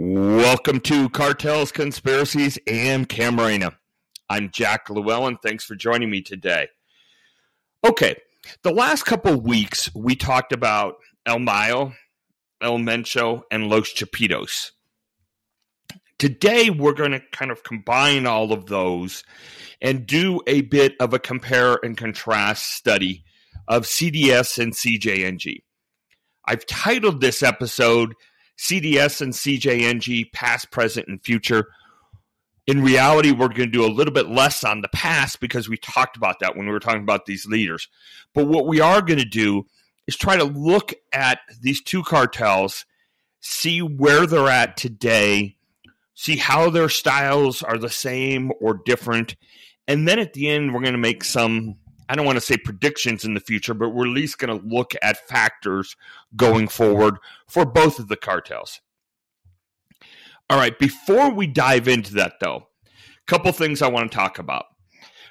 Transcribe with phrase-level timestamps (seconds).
[0.00, 3.74] Welcome to Cartels, Conspiracies, and Camarena.
[4.30, 5.38] I'm Jack Llewellyn.
[5.42, 6.68] Thanks for joining me today.
[7.84, 8.14] Okay,
[8.62, 11.94] the last couple weeks we talked about El Mayo,
[12.62, 14.70] El Mencho, and Los Chapitos.
[16.16, 19.24] Today we're going to kind of combine all of those
[19.82, 23.24] and do a bit of a compare and contrast study
[23.66, 25.64] of CDS and CJNG.
[26.46, 28.14] I've titled this episode
[28.58, 31.68] CDS and CJNG, past, present, and future.
[32.66, 35.76] In reality, we're going to do a little bit less on the past because we
[35.78, 37.88] talked about that when we were talking about these leaders.
[38.34, 39.66] But what we are going to do
[40.06, 42.84] is try to look at these two cartels,
[43.40, 45.56] see where they're at today,
[46.14, 49.36] see how their styles are the same or different.
[49.86, 51.76] And then at the end, we're going to make some
[52.08, 54.66] I don't want to say predictions in the future, but we're at least going to
[54.66, 55.94] look at factors
[56.36, 58.80] going forward for both of the cartels.
[60.50, 64.38] All right, before we dive into that, though, a couple things I want to talk
[64.38, 64.64] about.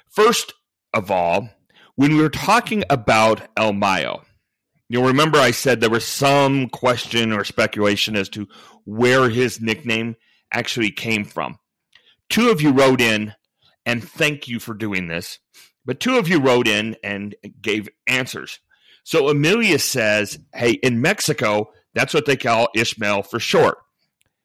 [0.08, 0.52] First
[0.94, 1.50] of all,
[1.96, 4.22] when we were talking about El Mayo,
[4.88, 8.46] you'll remember I said there was some question or speculation as to
[8.84, 10.14] where his nickname
[10.52, 11.58] actually came from.
[12.30, 13.34] Two of you wrote in,
[13.84, 15.40] and thank you for doing this
[15.88, 18.60] but two of you wrote in and gave answers.
[19.04, 23.78] So Amelia says, hey, in Mexico, that's what they call Ishmael for short,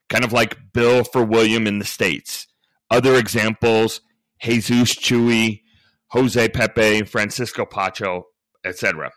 [0.07, 2.47] kind of like Bill for William in the States.
[2.89, 3.99] Other examples,
[4.41, 5.63] Jesus Chuy,
[6.11, 8.27] Jose Pepe, Francisco Pacho,
[8.63, 9.11] etc.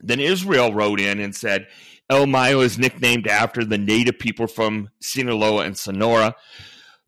[0.00, 1.66] Then Israel wrote in and said,
[2.08, 6.34] El Mayo is nicknamed after the native people from Sinaloa and Sonora,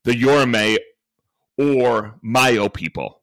[0.04, 0.76] the Yoreme
[1.56, 3.21] or Mayo people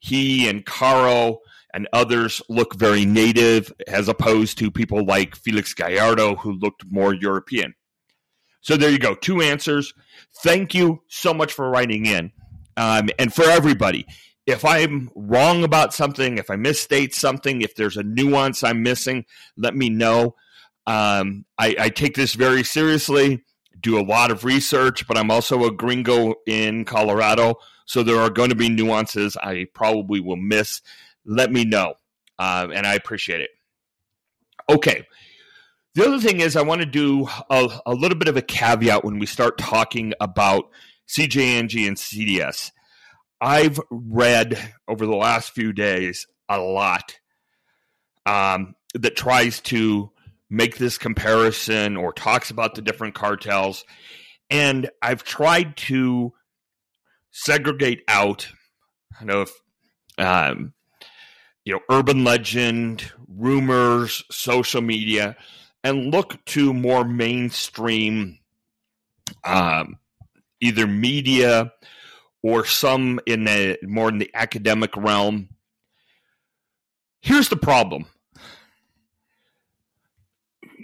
[0.00, 1.38] he and Caro
[1.72, 7.14] and others look very native as opposed to people like Felix Gallardo who looked more
[7.14, 7.74] European.
[8.60, 9.94] So there you go, two answers.
[10.42, 12.32] Thank you so much for writing in.
[12.76, 14.06] Um, and for everybody,
[14.46, 19.24] if I'm wrong about something, if I misstate something, if there's a nuance I'm missing,
[19.56, 20.34] let me know.
[20.86, 23.44] Um, I, I take this very seriously,
[23.80, 27.56] do a lot of research, but I'm also a gringo in Colorado
[27.90, 30.80] so there are going to be nuances I probably will miss.
[31.24, 31.94] Let me know.
[32.38, 33.50] Uh, and I appreciate it.
[34.68, 35.04] Okay.
[35.96, 39.04] The other thing is, I want to do a, a little bit of a caveat
[39.04, 40.70] when we start talking about
[41.08, 42.70] CJNG and CDS.
[43.40, 44.56] I've read
[44.86, 47.18] over the last few days a lot
[48.24, 50.12] um, that tries to
[50.48, 53.84] make this comparison or talks about the different cartels.
[54.48, 56.34] And I've tried to
[57.30, 58.48] segregate out
[59.18, 59.50] kind of
[60.18, 60.72] um,
[61.64, 65.36] you know urban legend, rumors, social media,
[65.84, 68.38] and look to more mainstream
[69.44, 69.98] um,
[70.60, 71.72] either media
[72.42, 75.48] or some in the more in the academic realm.
[77.20, 78.06] Here's the problem.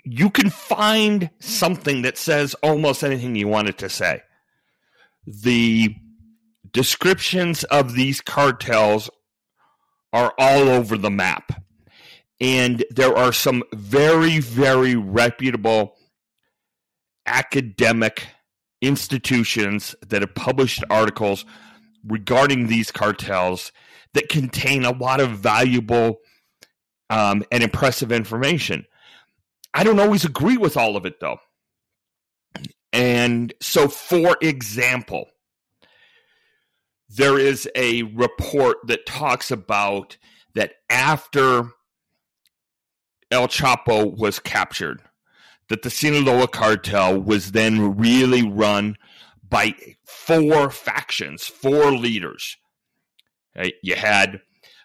[0.05, 4.23] You can find something that says almost anything you want it to say.
[5.27, 5.97] The
[6.77, 9.09] descriptions of these cartels
[10.13, 11.65] are all over the map.
[12.39, 15.97] And there are some very, very reputable
[17.25, 18.27] academic
[18.83, 21.47] institutions that have published articles
[22.07, 23.73] regarding these cartels
[24.13, 26.19] that contain a lot of valuable
[27.09, 28.85] um, and impressive information.
[29.73, 31.39] I don't always agree with all of it, though.
[32.93, 35.31] And so, for example,
[37.09, 40.17] there is a report that talks about
[40.55, 41.71] that after
[43.31, 45.03] El Chapo was captured,
[45.69, 48.97] that the Sinaloa cartel was then really run
[49.49, 49.75] by
[50.05, 52.57] four factions, four leaders.
[53.83, 54.41] You had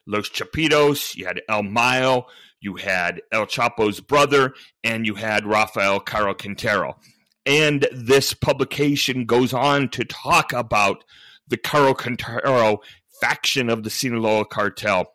[0.08, 2.26] Los Chapitos, you had El Mayo,
[2.60, 6.98] you had El Chapo's brother, and you had Rafael Caro Quintero.
[7.46, 11.04] And this publication goes on to talk about
[11.52, 12.80] the Caro Quintero
[13.22, 15.14] faction of the Sinaloa cartel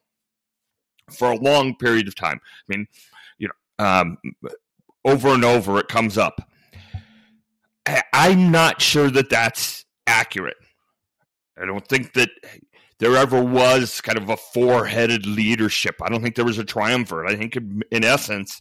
[1.10, 2.40] for a long period of time.
[2.44, 2.86] I mean,
[3.38, 4.18] you know, um,
[5.04, 6.40] over and over it comes up.
[8.12, 10.56] I'm not sure that that's accurate.
[11.60, 12.30] I don't think that
[12.98, 15.96] there ever was kind of a four headed leadership.
[16.02, 17.30] I don't think there was a triumvirate.
[17.30, 17.56] I think,
[17.90, 18.60] in essence,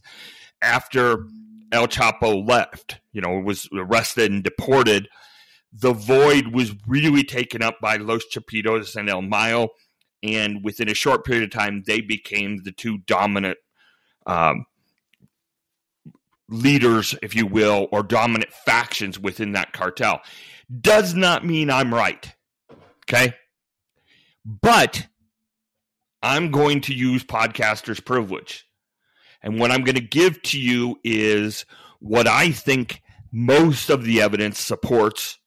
[0.62, 1.26] after
[1.72, 5.08] El Chapo left, you know, was arrested and deported,
[5.78, 9.70] the void was really taken up by Los Chapitos and El Mayo.
[10.24, 13.58] And within a short period of time, they became the two dominant
[14.26, 14.66] um,
[16.50, 20.22] leaders, if you will, or dominant factions within that cartel.
[20.82, 22.34] Does not mean I'm right.
[23.08, 23.34] Okay.
[24.46, 25.08] But
[26.24, 28.66] I'm going to use podcaster's privilege.
[29.42, 31.66] And what I'm going to give to you is
[32.00, 33.02] what I think
[33.32, 35.38] most of the evidence supports.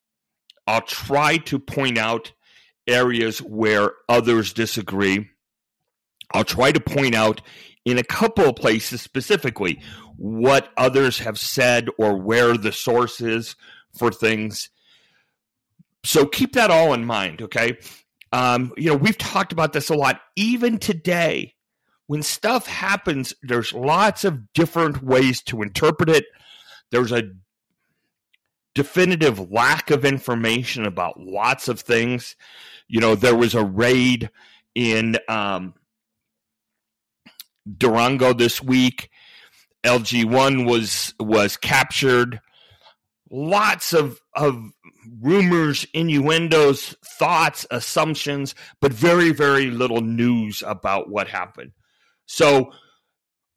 [0.69, 2.31] I'll try to point out
[2.85, 5.27] areas where others disagree.
[6.31, 7.41] I'll try to point out
[7.85, 9.81] in a couple of places specifically
[10.15, 13.55] what others have said or where the source is
[13.97, 14.69] for things.
[16.05, 17.79] So keep that all in mind, okay?
[18.31, 20.21] Um, you know, we've talked about this a lot.
[20.35, 21.55] Even today,
[22.05, 26.25] when stuff happens, there's lots of different ways to interpret it.
[26.91, 27.23] There's a
[28.75, 32.35] definitive lack of information about lots of things.
[32.87, 34.29] You know, there was a raid
[34.75, 35.73] in um,
[37.77, 39.09] Durango this week.
[39.83, 42.41] LG1 was was captured.
[43.31, 44.71] Lots of of
[45.21, 51.71] rumors, innuendos, thoughts, assumptions, but very very little news about what happened.
[52.25, 52.71] So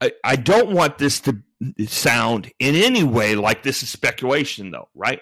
[0.00, 1.42] I, I don't want this to
[1.86, 5.20] sound in any way like this is speculation, though, right?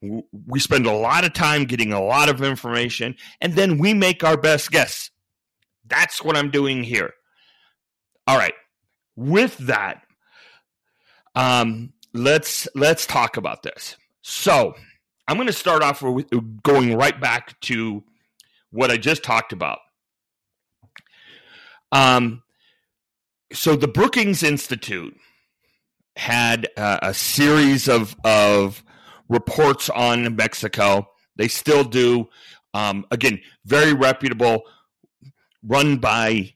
[0.00, 4.22] We spend a lot of time getting a lot of information, and then we make
[4.24, 5.10] our best guess.
[5.86, 7.12] That's what I'm doing here.
[8.26, 8.54] All right.
[9.16, 10.02] With that,
[11.34, 13.96] um, let's let's talk about this.
[14.22, 14.74] So
[15.28, 16.28] I'm going to start off with
[16.62, 18.04] going right back to
[18.70, 19.78] what I just talked about.
[21.92, 22.42] Um,
[23.52, 25.16] so the Brookings Institute
[26.16, 28.82] had uh, a series of of
[29.28, 31.08] reports on Mexico.
[31.36, 32.28] They still do.
[32.74, 34.62] Um, again, very reputable,
[35.62, 36.54] run by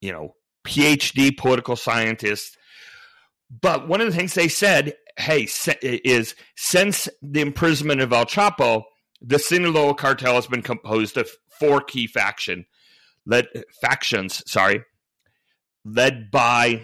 [0.00, 0.34] you know
[0.66, 2.56] PhD political scientists.
[3.50, 5.48] But one of the things they said, hey,
[5.82, 8.82] is since the imprisonment of El Chapo,
[9.22, 12.66] the Sinaloa cartel has been composed of four key faction
[13.28, 13.46] led
[13.80, 14.82] factions, sorry,
[15.84, 16.82] led by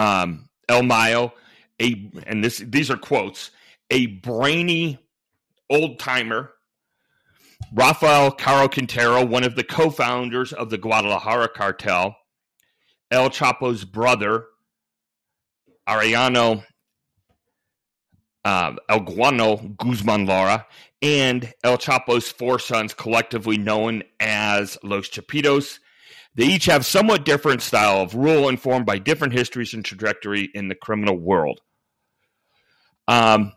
[0.00, 1.34] um, El Mayo,
[1.80, 3.50] a and this these are quotes,
[3.90, 4.98] a brainy
[5.68, 6.52] old timer
[7.72, 12.16] Rafael Caro Quintero, one of the co founders of the Guadalajara cartel,
[13.10, 14.46] El Chapo's brother,
[15.88, 16.64] Aureliano
[18.44, 20.64] uh, El Guano Guzman Loera,
[21.02, 25.78] and El Chapo's four sons, collectively known as Los Chapitos.
[26.34, 30.68] They each have somewhat different style of rule informed by different histories and trajectory in
[30.68, 31.60] the criminal world.
[33.08, 33.52] Um,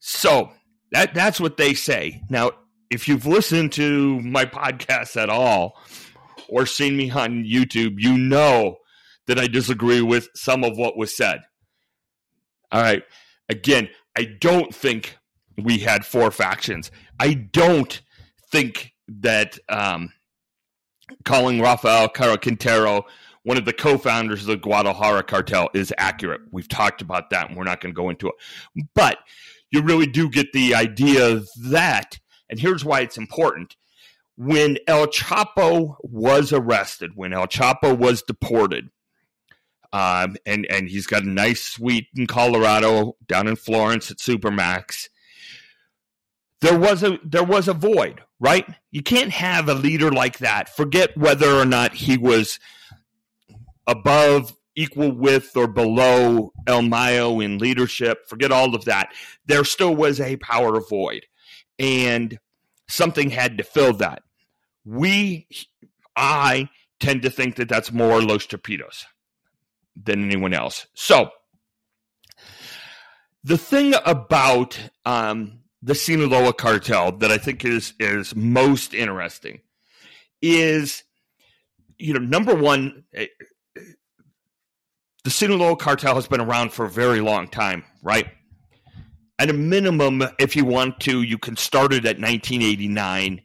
[0.00, 0.50] so
[0.90, 2.22] that that's what they say.
[2.28, 2.50] Now,
[2.90, 5.78] if you've listened to my podcast at all
[6.48, 8.76] or seen me on YouTube, you know
[9.26, 11.40] that I disagree with some of what was said.
[12.72, 13.02] All right.
[13.48, 15.16] Again, I don't think
[15.56, 16.90] we had four factions.
[17.20, 18.00] I don't
[18.50, 20.12] think that um,
[21.24, 23.04] calling Rafael Caro Quintero
[23.44, 26.42] one of the co-founders of the Guadalajara cartel is accurate.
[26.50, 28.86] We've talked about that, and we're not going to go into it.
[28.94, 29.18] But
[29.70, 33.76] you really do get the idea that, and here's why it's important.
[34.36, 38.90] When El Chapo was arrested, when El Chapo was deported,
[39.92, 45.08] um, and and he's got a nice suite in Colorado, down in Florence at Supermax.
[46.62, 48.66] There was a there was a void, right?
[48.90, 50.68] You can't have a leader like that.
[50.68, 52.58] Forget whether or not he was
[53.86, 59.12] above equal with or below El Mayo in leadership, forget all of that.
[59.46, 61.24] There still was a power void,
[61.78, 62.36] and
[62.88, 64.24] something had to fill that.
[64.84, 65.46] We,
[66.16, 66.68] I
[66.98, 69.04] tend to think that that's more Los Chapitos
[69.94, 70.88] than anyone else.
[70.94, 71.30] So,
[73.44, 79.60] the thing about um, the Sinaloa cartel that I think is is most interesting
[80.40, 81.02] is,
[81.98, 83.04] you know, number one,
[85.24, 88.26] the Sinaloa cartel has been around for a very long time, right?
[89.38, 93.42] At a minimum, if you want to, you can start it at 1989.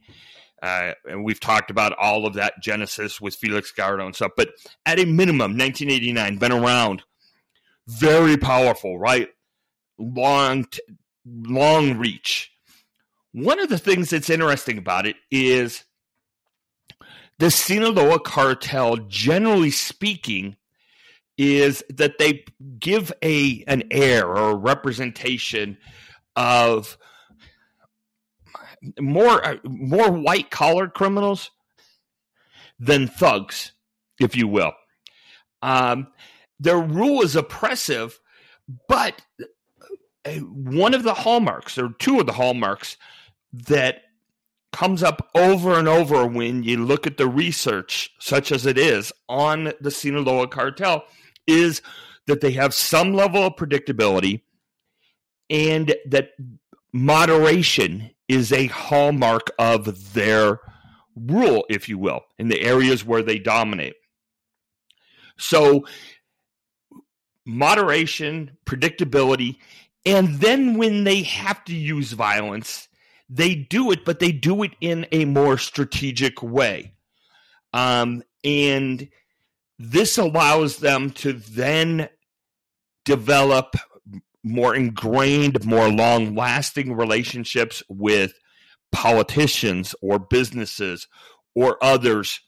[0.62, 4.32] Uh, and we've talked about all of that genesis with Felix Gallardo and stuff.
[4.36, 4.50] But
[4.86, 7.04] at a minimum, 1989, been around,
[7.88, 9.30] very powerful, right?
[10.00, 10.66] Long,
[11.28, 12.52] long reach.
[13.34, 15.84] One of the things that's interesting about it is
[17.40, 20.56] the Sinaloa cartel, generally speaking,
[21.38, 22.46] is that they
[22.80, 25.78] give a an air or a representation
[26.36, 26.98] of
[29.00, 31.52] more uh, more white collar criminals
[32.80, 33.74] than thugs,
[34.20, 34.74] if you will.
[35.62, 36.08] Um,
[36.60, 38.20] their rule is oppressive,
[38.88, 39.22] but
[40.36, 42.98] one of the hallmarks, or two of the hallmarks,
[43.54, 44.02] that
[44.72, 49.12] comes up over and over when you look at the research, such as it is
[49.28, 51.06] on the Sinaloa cartel,
[51.48, 51.82] is
[52.28, 54.42] that they have some level of predictability
[55.50, 56.32] and that
[56.94, 60.60] moderation is a hallmark of their
[61.16, 63.96] rule, if you will, in the areas where they dominate.
[65.38, 65.86] So,
[67.46, 69.58] moderation, predictability,
[70.08, 72.88] and then when they have to use violence,
[73.30, 76.94] they do it, but they do it in a more strategic way.
[77.74, 79.10] Um, and
[79.78, 82.08] this allows them to then
[83.04, 83.76] develop
[84.46, 88.34] more ingrained, more long lasting relationships with
[88.94, 91.10] politicians or businesses
[91.54, 92.40] or others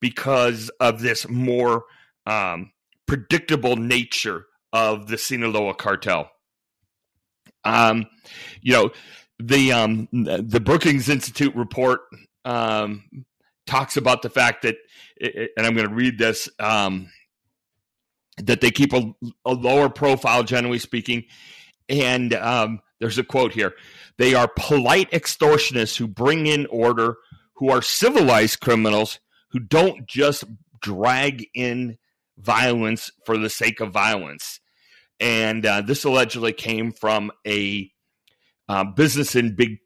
[0.00, 1.84] because of this more
[2.26, 2.72] um,
[3.06, 6.30] predictable nature of the Sinaloa cartel.
[7.64, 8.06] Um,
[8.60, 8.90] you know,
[9.38, 12.00] the um, the Brookings Institute report
[12.44, 13.04] um,
[13.66, 14.76] talks about the fact that,
[15.20, 17.10] and I'm going to read this, um,
[18.38, 19.12] that they keep a,
[19.44, 21.24] a, lower profile, generally speaking.
[21.88, 23.74] And um, there's a quote here
[24.16, 27.16] they are polite extortionists who bring in order,
[27.56, 29.18] who are civilized criminals
[29.50, 30.44] who don't just
[30.82, 31.96] drag in
[32.36, 34.60] violence for the sake of violence.
[35.20, 37.90] And uh, this allegedly came from a
[38.68, 39.78] uh, business in big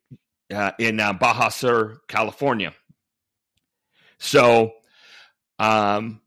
[0.52, 2.72] uh, in uh, Baja Sur, California.
[4.18, 4.72] So,
[5.58, 6.20] um,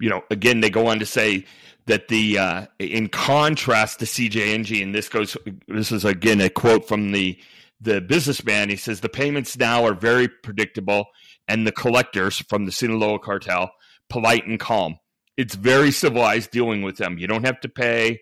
[0.00, 1.44] you know, again, they go on to say
[1.86, 5.36] that the uh, in contrast to CJNG, and this goes,
[5.68, 7.38] this is again a quote from the
[7.80, 8.68] the businessman.
[8.68, 11.06] He says the payments now are very predictable,
[11.48, 13.72] and the collectors from the Sinaloa cartel
[14.08, 14.99] polite and calm.
[15.40, 17.16] It's very civilized dealing with them.
[17.16, 18.20] You don't have to pay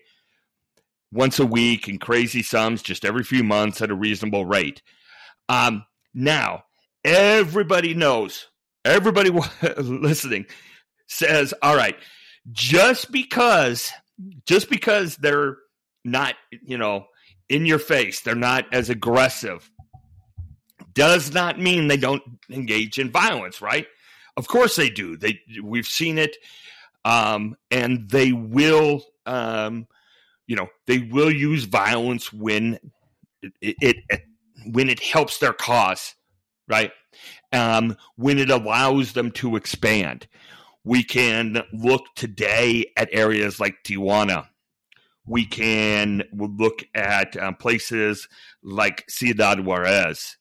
[1.11, 4.81] once a week in crazy sums, just every few months at a reasonable rate.
[5.49, 6.63] Um, now,
[7.03, 8.47] everybody knows,
[8.85, 9.31] everybody
[9.77, 10.45] listening
[11.07, 11.97] says, all right,
[12.53, 13.91] just because,
[14.45, 15.57] just because they're
[16.05, 17.07] not, you know,
[17.49, 19.69] in your face, they're not as aggressive,
[20.93, 23.87] does not mean they don't engage in violence, right?
[24.37, 25.17] Of course they do.
[25.17, 26.37] They we've seen it,
[27.05, 29.03] um, and they will.
[29.25, 29.87] Um,
[30.49, 32.79] you know they will use violence when
[33.41, 34.21] it, it, it
[34.73, 36.15] when it helps their cause
[36.67, 36.91] right
[37.53, 40.27] um, when it allows them to expand
[40.83, 44.47] we can look today at areas like tijuana
[45.25, 48.27] we can look at um, places
[48.63, 50.35] like ciudad juarez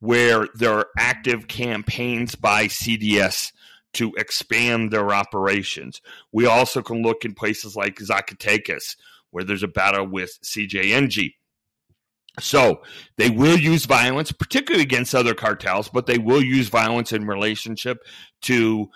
[0.00, 3.52] where there are active campaigns by cds
[3.94, 6.00] to expand their operations.
[6.32, 8.96] We also can look in places like Zacatecas,
[9.30, 11.34] where there's a battle with CJNG.
[12.38, 12.82] So
[13.16, 17.98] they will use violence, particularly against other cartels, but they will use violence in relationship
[18.42, 18.88] to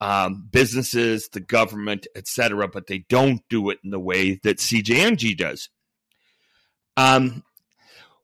[0.00, 2.68] um, businesses, the government, etc.
[2.68, 5.68] But they don't do it in the way that CJNG does.
[6.96, 7.44] Um,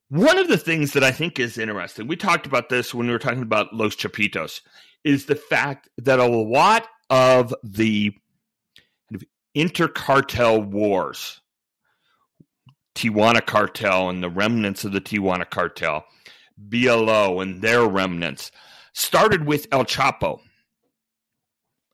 [0.08, 3.12] one of the things that I think is interesting, we talked about this when we
[3.12, 4.60] were talking about Los Chapitos,
[5.06, 8.12] is the fact that a lot of the
[9.56, 11.40] intercartel wars
[12.96, 16.04] Tijuana cartel and the remnants of the Tijuana cartel,
[16.56, 18.50] BLO and their remnants,
[18.94, 20.40] started with El Chapo.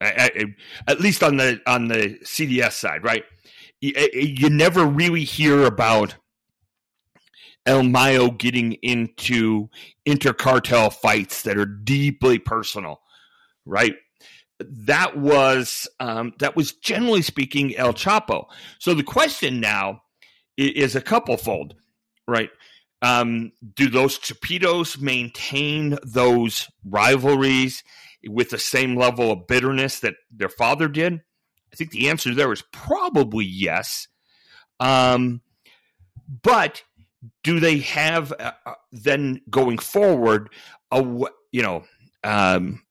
[0.01, 3.25] At least on the on the CDS side, right?
[3.81, 6.17] You never really hear about
[7.67, 9.69] El Mayo getting into
[10.07, 13.02] intercartel fights that are deeply personal,
[13.65, 13.95] right?
[14.61, 18.47] That was um, that was generally speaking El Chapo.
[18.79, 20.03] So the question now
[20.57, 21.75] is a couple fold,
[22.29, 22.51] right?
[23.01, 27.83] Um, do those Chapitos maintain those rivalries
[28.29, 31.15] with the same level of bitterness that their father did?
[31.73, 34.07] I think the answer there is probably yes.
[34.79, 35.41] Um,
[36.43, 36.83] but
[37.43, 40.51] do they have uh, uh then going forward
[40.91, 41.03] a
[41.51, 41.85] you know
[42.25, 42.83] um,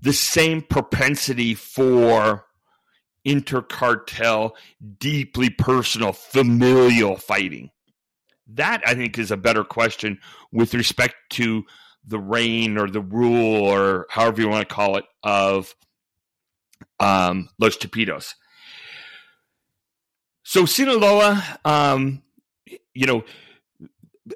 [0.00, 2.46] the same propensity for
[3.26, 4.52] intercartel,
[4.98, 7.70] deeply personal, familial fighting?
[8.46, 10.18] That, I think, is a better question
[10.52, 11.64] with respect to
[12.06, 15.74] the reign or the rule or however you want to call it of
[16.98, 18.34] um, Los Chapitos.
[20.42, 22.22] So Sinaloa, um,
[22.94, 23.24] you know,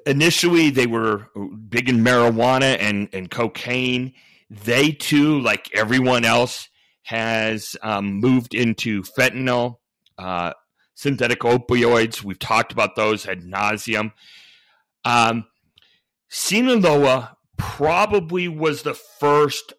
[0.05, 1.27] initially they were
[1.67, 4.13] big in marijuana and, and cocaine.
[4.49, 6.69] They too, like everyone else,
[7.03, 9.77] has um, moved into fentanyl,
[10.17, 10.53] uh,
[10.95, 12.23] synthetic opioids.
[12.23, 14.11] We've talked about those ad nauseum.
[15.03, 15.45] Um,
[16.29, 19.73] Sinaloa probably was the first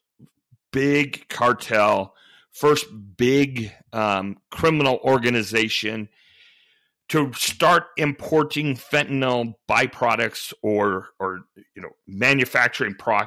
[0.72, 2.14] big cartel,
[2.52, 6.08] first big um, criminal organization
[7.08, 11.40] to start importing fentanyl byproducts or or
[11.74, 13.26] you know manufacturing pro-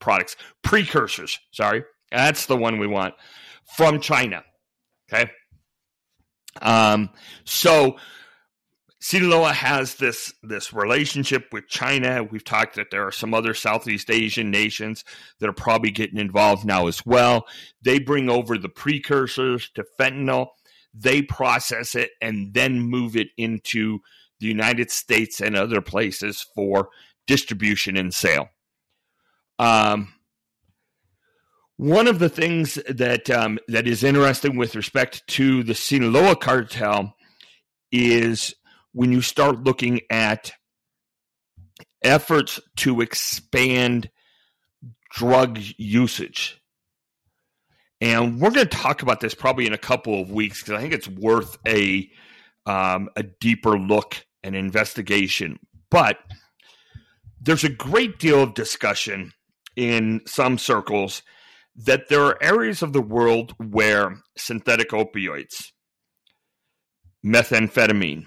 [0.00, 1.38] products precursors.
[1.52, 3.14] Sorry, that's the one we want
[3.76, 4.42] from China.
[5.12, 5.30] Okay.
[6.62, 7.10] Um,
[7.44, 7.96] so
[9.04, 12.24] Sinaloa has this this relationship with China.
[12.24, 15.04] We've talked that there are some other Southeast Asian nations
[15.40, 17.44] that are probably getting involved now as well.
[17.82, 20.48] They bring over the precursors to fentanyl,
[20.94, 23.98] they process it, and then move it into
[24.40, 26.88] the United States and other places for
[27.26, 28.48] distribution and sale.
[29.58, 30.12] Um,
[31.76, 37.14] one of the things that um, that is interesting with respect to the Sinaloa cartel
[37.90, 38.54] is
[38.92, 40.52] when you start looking at
[42.02, 44.10] efforts to expand
[45.10, 46.60] drug usage.
[48.00, 50.82] And we're going to talk about this probably in a couple of weeks because I
[50.82, 52.08] think it's worth a
[52.66, 55.58] um, a deeper look and investigation.
[55.90, 56.18] But
[57.40, 59.32] there's a great deal of discussion
[59.76, 61.22] in some circles
[61.76, 65.72] that there are areas of the world where synthetic opioids,
[67.24, 68.26] methamphetamine,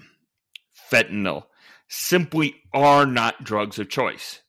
[0.90, 1.44] fentanyl
[1.88, 4.42] simply are not drugs of choice.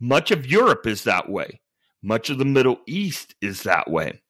[0.00, 1.60] Much of Europe is that way.
[2.02, 4.20] Much of the Middle East is that way.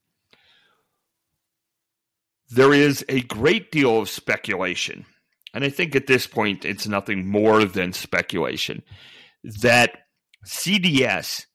[2.50, 5.04] There is a great deal of speculation,
[5.52, 8.82] and I think at this point it's nothing more than speculation,
[9.62, 9.98] that
[10.46, 11.46] CDS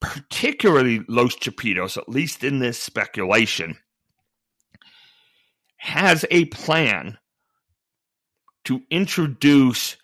[0.00, 3.76] particularly Los Chapitos, at least in this speculation,
[5.78, 7.18] has a plan
[8.64, 9.96] to introduce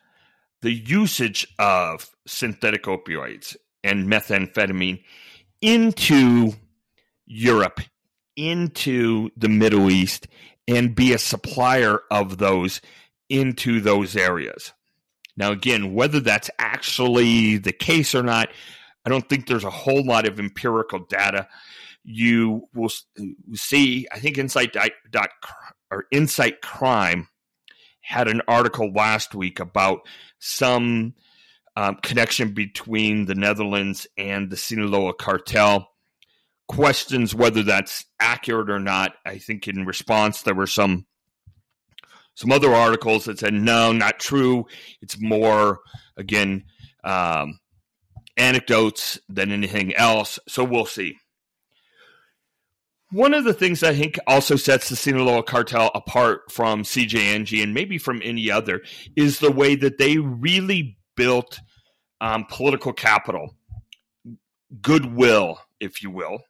[0.63, 5.03] the usage of synthetic opioids and methamphetamine
[5.61, 6.53] into
[7.27, 7.81] Europe,
[8.37, 10.27] into the Middle East,
[10.67, 12.81] and be a supplier of those
[13.29, 14.73] into those areas.
[15.37, 18.49] Now, again, whether that's actually the case or not,
[19.05, 21.49] I don't think there's a whole lot of empirical data.
[22.05, 22.91] You will
[23.55, 24.75] see, I think Insight
[25.11, 25.31] dot
[25.91, 27.29] or Insight Crime
[28.01, 30.01] had an article last week about
[30.39, 31.15] some
[31.77, 35.89] um, connection between the Netherlands and the Sinaloa cartel.
[36.69, 39.15] Questions whether that's accurate or not.
[39.27, 41.07] I think in response there were some
[42.35, 44.67] some other articles that said no, not true.
[45.01, 45.81] It's more
[46.17, 46.65] again
[47.05, 47.61] um,
[48.37, 50.39] anecdotes than anything else.
[50.49, 51.17] So we'll see.
[53.11, 57.73] One of the things I think also sets the Sinaloa cartel apart from CJNG and
[57.73, 58.83] maybe from any other
[59.15, 61.61] is the way that they really built
[62.21, 63.55] um, political capital,
[64.81, 66.41] goodwill, if you will,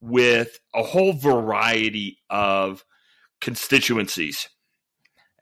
[0.00, 2.84] with a whole variety of
[3.40, 4.48] constituencies.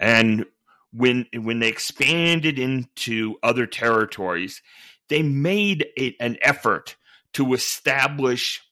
[0.00, 0.44] And
[0.92, 4.62] when when they expanded into other territories,
[5.08, 5.86] they made
[6.20, 6.96] an effort
[7.34, 8.62] to establish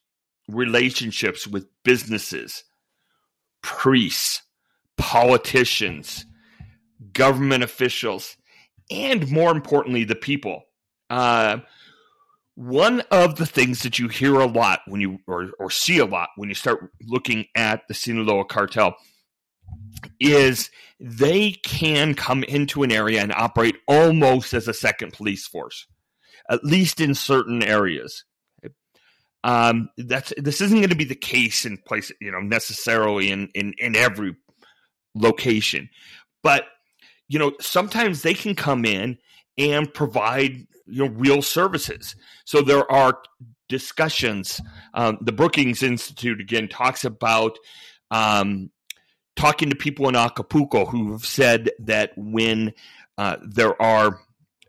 [0.48, 2.64] relationships with businesses,
[3.62, 4.42] priests,
[4.96, 6.26] politicians,
[7.12, 8.36] government officials,
[8.90, 10.64] and more importantly, the people.
[11.10, 11.58] Uh,
[12.54, 16.06] one of the things that you hear a lot when you or, or see a
[16.06, 18.96] lot when you start looking at the Sinaloa cartel
[20.20, 25.86] is they can come into an area and operate almost as a second police force
[26.50, 28.24] at least in certain areas.
[29.44, 33.48] Um, that's this isn't going to be the case in place, you know, necessarily in
[33.54, 34.34] in in every
[35.14, 35.88] location,
[36.42, 36.64] but
[37.28, 39.18] you know, sometimes they can come in
[39.58, 42.16] and provide you know real services.
[42.44, 43.18] So there are
[43.68, 44.60] discussions.
[44.94, 47.58] Um, the Brookings Institute again talks about
[48.10, 48.70] um,
[49.34, 52.72] talking to people in Acapulco who have said that when
[53.18, 54.20] uh, there are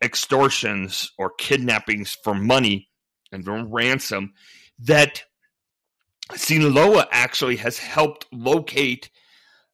[0.03, 2.89] extortions or kidnappings for money
[3.31, 4.33] and ransom
[4.79, 5.23] that
[6.35, 9.09] Sinaloa actually has helped locate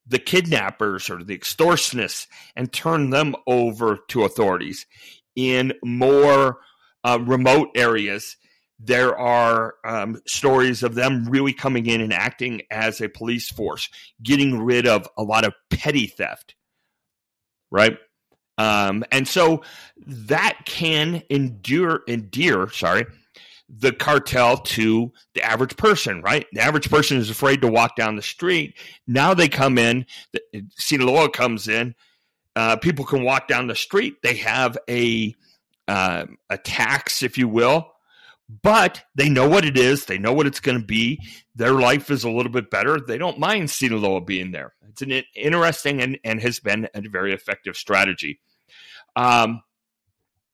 [0.06, 4.86] the kidnappers or the extortionists and turn them over to authorities.
[5.36, 6.60] In more
[7.04, 8.38] uh, remote areas,
[8.80, 13.90] there are um, stories of them really coming in and acting as a police force,
[14.22, 16.56] getting rid of a lot of petty theft,
[17.72, 17.98] right?
[18.58, 19.64] Um, and so
[20.06, 23.06] that can endure, endear, sorry,
[23.70, 26.46] the cartel to the average person, right?
[26.54, 28.76] The average person is afraid to walk down the street.
[29.08, 30.42] Now they come in, the,
[30.76, 31.96] Sinaloa comes in,
[32.56, 34.16] uh, people can walk down the street.
[34.22, 35.36] They have a
[35.88, 37.93] uh, a tax, if you will,
[38.50, 40.06] but they know what it is.
[40.06, 41.20] They know what it's going to be.
[41.56, 43.00] Their life is a little bit better.
[43.00, 44.74] They don't mind Sinaloa being there.
[44.90, 48.40] It's an interesting and, and has been a very effective strategy.
[49.16, 49.62] Um,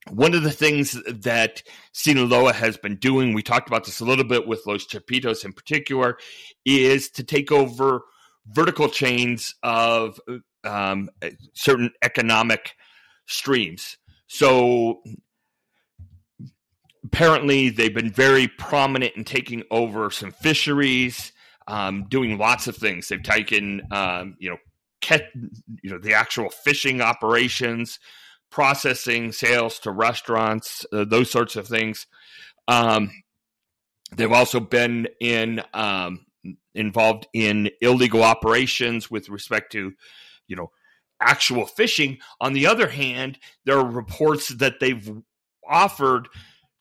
[0.09, 4.23] one of the things that Sinaloa has been doing, we talked about this a little
[4.23, 6.17] bit with Los Chapitos in particular,
[6.65, 8.01] is to take over
[8.47, 10.19] vertical chains of
[10.63, 11.09] um,
[11.53, 12.75] certain economic
[13.27, 13.97] streams.
[14.27, 15.01] So
[17.11, 21.31] apparently, they've been very prominent in taking over some fisheries,
[21.67, 23.07] um, doing lots of things.
[23.07, 24.57] They've taken, um, you know,
[25.81, 27.99] you know, the actual fishing operations,
[28.51, 32.05] processing, sales to restaurants, uh, those sorts of things.
[32.67, 33.11] Um,
[34.15, 36.25] they've also been in um,
[36.75, 39.93] involved in illegal operations with respect to,
[40.47, 40.69] you know,
[41.19, 42.19] actual fishing.
[42.39, 45.11] On the other hand, there are reports that they've
[45.67, 46.27] offered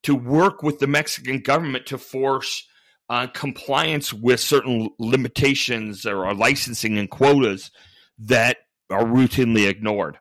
[0.03, 2.67] to work with the Mexican government to force
[3.09, 7.71] uh, compliance with certain limitations or licensing and quotas
[8.19, 8.59] that
[8.91, 10.19] are routinely ignored.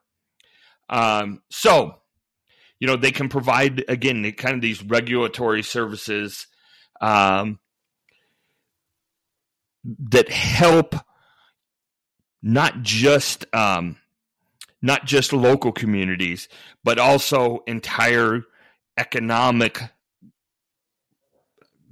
[0.90, 1.96] Um, so,
[2.80, 6.48] you know, they can provide again kind of these regulatory services
[7.02, 7.60] um,
[9.84, 10.96] that help
[12.42, 13.98] not just um,
[14.82, 16.48] not just local communities,
[16.84, 18.44] but also entire
[18.98, 19.80] economic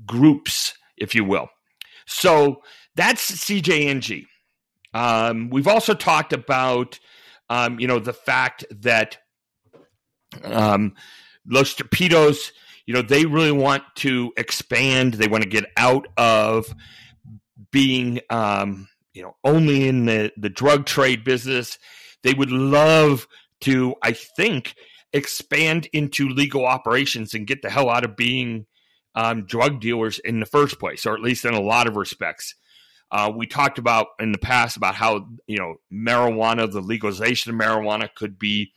[0.05, 1.49] groups, if you will.
[2.05, 2.61] So
[2.95, 4.25] that's CJNG.
[4.93, 6.99] Um, we've also talked about,
[7.49, 9.17] um, you know, the fact that
[10.43, 10.95] um,
[11.45, 12.51] Los Torpedoes,
[12.85, 15.15] you know, they really want to expand.
[15.15, 16.73] They want to get out of
[17.71, 21.77] being, um, you know, only in the, the drug trade business.
[22.23, 23.27] They would love
[23.61, 24.75] to, I think,
[25.15, 28.65] expand into legal operations and get the hell out of being
[29.15, 32.53] um, drug dealers in the first place, or at least in a lot of respects.
[33.09, 37.59] Uh, we talked about in the past about how you know marijuana, the legalization of
[37.59, 38.73] marijuana, could be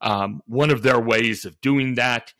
[0.00, 2.34] um, one of their ways of doing that.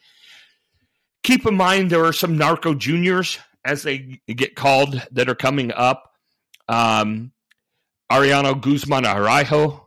[1.22, 5.70] Keep in mind there are some narco juniors, as they get called, that are coming
[5.70, 6.14] up.
[6.68, 7.30] Um,
[8.10, 9.86] Ariano Guzman Araujo.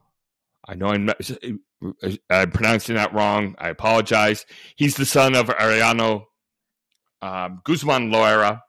[0.66, 1.10] I know I'm,
[2.30, 3.56] I'm pronouncing that wrong.
[3.58, 4.46] I apologize.
[4.76, 6.26] He's the son of Ariano
[7.22, 8.62] um, Guzman Loera,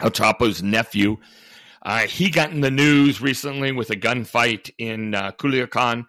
[0.00, 1.16] El Chapo's nephew.
[1.82, 6.06] Uh, he got in the news recently with a gunfight in uh, Culiacan,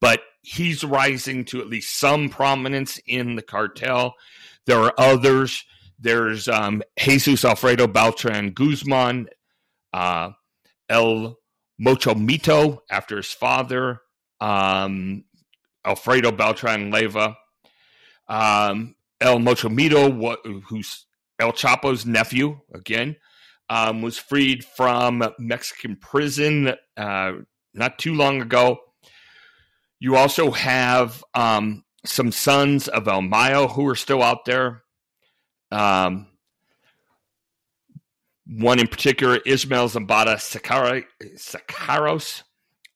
[0.00, 4.14] but he's rising to at least some prominence in the cartel.
[4.66, 5.64] There are others.
[5.98, 9.28] There's um, Jesus Alfredo Beltran Guzman,
[9.92, 10.30] uh,
[10.88, 11.38] El
[11.80, 14.00] Mochomito, after his father,
[14.40, 15.24] um,
[15.86, 17.36] Alfredo Beltran Leyva.
[18.28, 21.06] um, El Mochomito, who's
[21.38, 23.16] El Chapo's nephew, again,
[23.70, 27.32] um, was freed from Mexican prison uh,
[27.74, 28.78] not too long ago.
[29.98, 34.82] You also have um, some sons of El Mayo who are still out there.
[35.70, 36.26] Um,
[38.46, 40.36] one in particular, Ismael Zambada
[41.36, 42.42] Sicairos,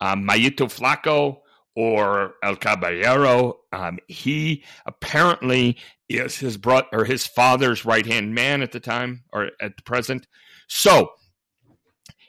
[0.01, 1.39] um, Mayito Flaco,
[1.77, 3.61] or El Caballero.
[3.73, 5.79] Um, he apparently
[6.09, 9.83] is his brother or his father's right hand man at the time or at the
[9.83, 10.27] present.
[10.69, 11.13] So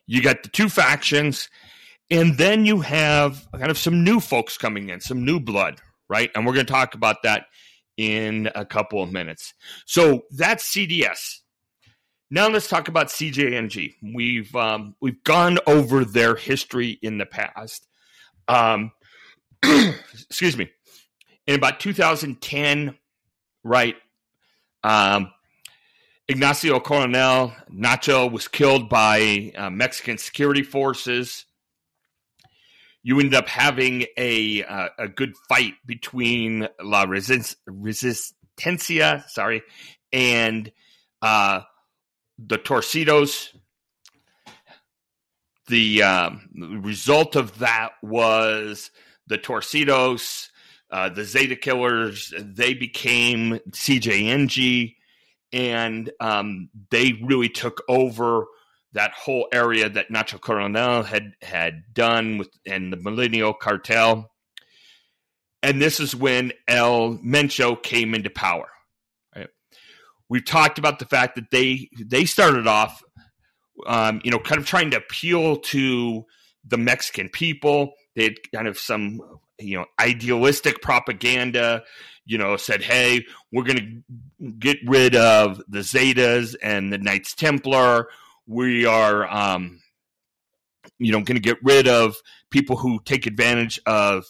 [0.08, 1.50] you got the two factions,
[2.10, 6.30] and then you have kind of some new folks coming in, some new blood, right?
[6.36, 7.46] And we're going to talk about that
[7.98, 9.54] in a couple of minutes.
[9.86, 11.40] So that's CDS.
[12.30, 13.96] Now let's talk about CJNG.
[14.14, 17.88] We've um, we've gone over their history in the past.
[18.48, 18.92] Um,
[20.30, 20.70] excuse me.
[21.48, 22.98] In about 2010,
[23.64, 23.96] right?
[24.84, 25.32] Um,
[26.28, 31.46] Ignacio Coronel Nacho was killed by uh, Mexican security forces.
[33.04, 39.64] You ended up having a uh, a good fight between La Resist- Resistencia, sorry,
[40.14, 40.72] and
[41.22, 41.62] uh,
[42.38, 43.50] the Torcidos.
[45.68, 48.92] The um, result of that was
[49.28, 50.50] the Torcidos,
[50.92, 52.34] uh, the Zeta Killers.
[52.38, 54.96] They became CJNG
[55.54, 58.46] and um, they really took over
[58.94, 64.30] that whole area that Nacho Coronel had had done with and the Millennial Cartel.
[65.64, 68.68] And this is when El Mencho came into power.
[70.32, 73.04] We've talked about the fact that they they started off,
[73.86, 76.26] um, you know, kind of trying to appeal to
[76.66, 77.92] the Mexican people.
[78.16, 79.22] They had kind of some,
[79.60, 81.84] you know, idealistic propaganda.
[82.26, 84.04] You know, said, "Hey, we're going
[84.40, 88.10] to get rid of the Zetas and the Knights Templar.
[88.46, 89.82] We are, um,
[91.00, 92.18] you know, going to get rid of
[92.52, 94.26] people who take advantage of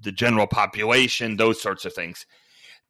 [0.00, 1.36] the general population.
[1.36, 2.24] Those sorts of things."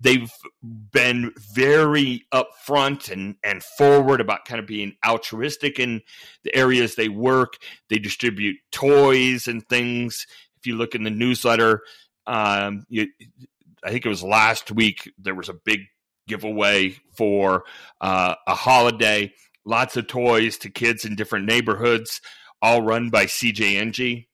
[0.01, 0.31] They've
[0.63, 6.03] been very upfront and, and forward about kind of being altruistic in
[6.45, 7.55] the areas they work.
[7.89, 10.27] They distribute toys and things.
[10.59, 11.83] If you look in the newsletter,
[12.27, 13.09] um, you,
[13.83, 15.81] I think it was last week, there was a big
[16.27, 17.65] giveaway for
[18.01, 19.33] uh, a holiday.
[19.65, 22.21] Lots of toys to kids in different neighborhoods,
[22.63, 24.27] all run by CJNG.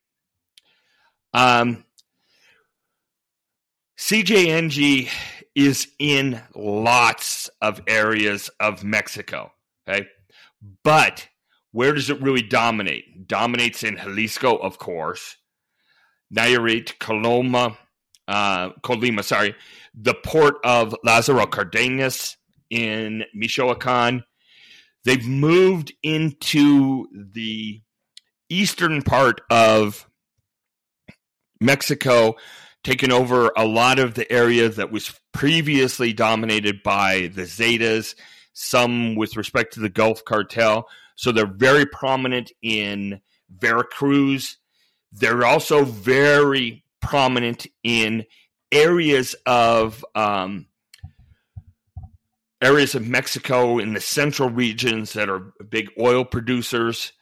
[1.33, 1.85] Um,
[3.99, 5.09] CJNG
[5.55, 9.53] is in lots of areas of Mexico.
[9.89, 10.07] Okay.
[10.83, 11.29] But
[11.73, 13.29] where does it really dominate?
[13.29, 15.37] Dominates in Jalisco, of course.
[16.35, 17.77] Nayarit, Coloma,
[18.27, 19.55] uh, Colima, sorry,
[19.95, 22.37] the port of Lázaro Cárdenas
[22.71, 24.25] in Michoacan.
[25.05, 27.83] They've moved into the
[28.49, 30.09] eastern part of
[31.61, 32.37] Mexico
[32.85, 38.15] taken over a lot of the area that was previously dominated by the Zetas,
[38.53, 40.87] some with respect to the Gulf Cartel.
[41.17, 43.21] So they're very prominent in
[43.51, 44.59] Veracruz.
[45.13, 48.27] They're also very prominent in
[48.71, 50.67] areas of um,
[52.61, 57.13] areas of Mexico in the central regions that are big oil producers.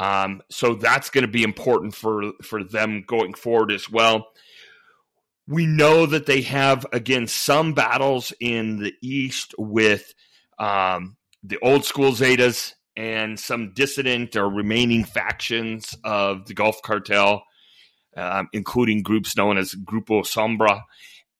[0.00, 4.28] Um, so that's going to be important for for them going forward as well.
[5.48, 10.12] We know that they have, again, some battles in the East with
[10.58, 17.44] um, the old school Zetas and some dissident or remaining factions of the Gulf Cartel,
[18.14, 20.82] um, including groups known as Grupo Sombra.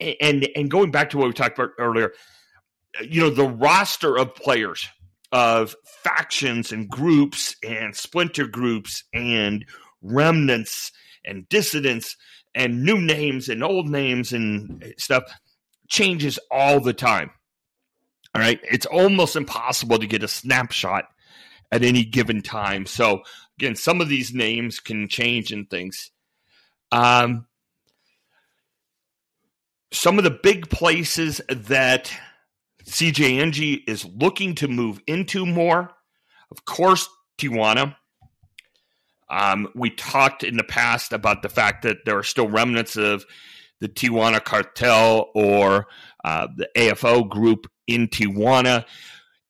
[0.00, 2.12] And, and going back to what we talked about earlier,
[3.02, 4.88] you know, the roster of players
[5.32, 9.66] of factions and groups and splinter groups and
[10.00, 10.92] remnants
[11.24, 12.16] and dissidents
[12.58, 15.22] and new names and old names and stuff
[15.88, 17.30] changes all the time.
[18.34, 18.60] All right.
[18.64, 21.04] It's almost impossible to get a snapshot
[21.70, 22.84] at any given time.
[22.84, 23.22] So,
[23.58, 26.10] again, some of these names can change and things.
[26.90, 27.46] Um,
[29.92, 32.12] some of the big places that
[32.84, 35.90] CJNG is looking to move into more,
[36.50, 37.94] of course, Tijuana.
[39.30, 43.24] Um, we talked in the past about the fact that there are still remnants of
[43.80, 45.86] the Tijuana cartel or
[46.24, 48.84] uh, the AFO group in Tijuana,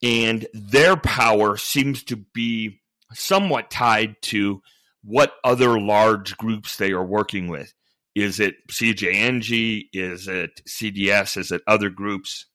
[0.02, 2.80] and their power seems to be
[3.12, 4.62] somewhat tied to
[5.02, 7.72] what other large groups they are working with.
[8.14, 9.88] Is it CJNG?
[9.92, 11.36] Is it CDS?
[11.36, 12.46] Is it other groups?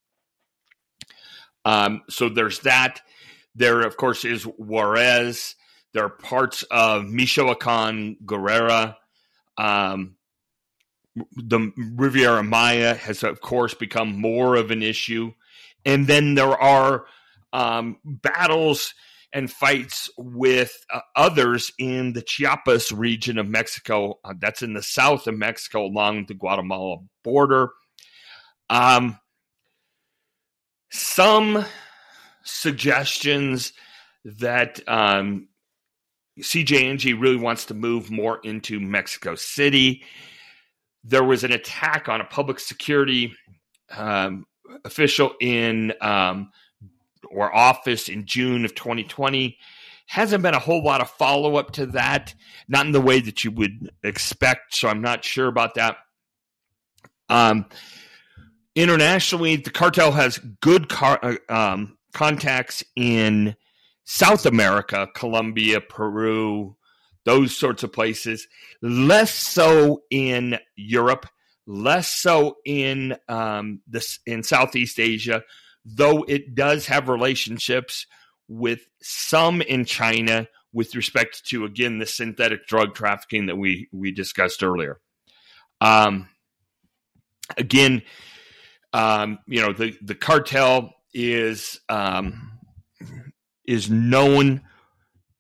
[1.66, 3.02] Um, so there's that.
[3.56, 5.56] There, of course, is Juarez.
[5.94, 8.96] There are parts of Michoacan, Guerrero.
[9.58, 10.16] Um,
[11.36, 15.34] the Riviera Maya has, of course, become more of an issue.
[15.86, 17.06] And then there are
[17.52, 18.94] um, battles
[19.32, 24.20] and fights with uh, others in the Chiapas region of Mexico.
[24.24, 27.70] Uh, that's in the south of Mexico along the Guatemala border.
[28.70, 29.20] Um,
[30.92, 31.66] some
[32.44, 33.74] suggestions
[34.26, 35.48] that um,
[36.40, 40.04] CJNG really wants to move more into Mexico City.
[41.04, 43.34] There was an attack on a public security
[43.96, 44.46] um,
[44.86, 46.52] official in um,
[47.30, 49.58] or office in June of 2020.
[50.08, 52.34] Hasn't been a whole lot of follow up to that,
[52.68, 54.76] not in the way that you would expect.
[54.76, 55.98] So I'm not sure about that.
[57.30, 57.66] Um,
[58.76, 63.56] internationally, the cartel has good car, uh, um, contacts in
[64.06, 66.76] South America, Colombia, Peru,
[67.26, 68.48] those sorts of places.
[68.82, 71.26] Less so in Europe,
[71.66, 75.44] less so in um, this in Southeast Asia,
[75.86, 78.06] though it does have relationships
[78.48, 84.12] with some in China with respect to again the synthetic drug trafficking that we we
[84.12, 85.00] discussed earlier.
[85.80, 86.30] Um,
[87.58, 88.02] again,
[88.92, 92.53] um, you know the the cartel is um,
[93.66, 94.62] is known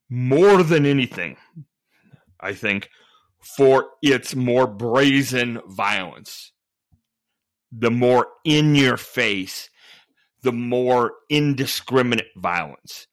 [0.10, 1.38] more than anything,
[2.40, 2.90] I think,
[3.58, 6.52] for its more brazen violence,
[7.72, 9.70] the more in your face,
[10.44, 13.08] the more indiscriminate violence,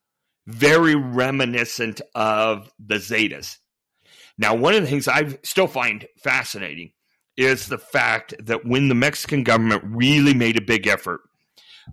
[0.46, 3.56] very reminiscent of the Zetas.
[4.36, 6.92] Now, one of the things I still find fascinating
[7.36, 11.20] is the fact that when the Mexican government really made a big effort,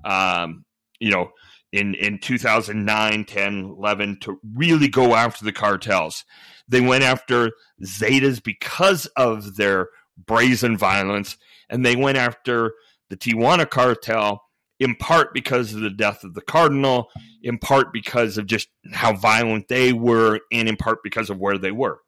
[0.04, 0.66] um,
[1.00, 1.32] you know,
[1.72, 6.24] in, in 2009, 10, 11, to really go after the cartels,
[6.68, 7.52] they went after
[7.84, 9.90] Zetas because of their
[10.26, 11.38] brazen violence,
[11.70, 12.74] and they went after
[13.10, 14.44] the Tijuana cartel
[14.80, 17.10] in part because of the death of the cardinal,
[17.42, 21.58] in part because of just how violent they were, and in part because of where
[21.58, 22.00] they were.